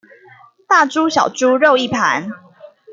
[0.67, 2.31] 大豬小豬肉一盤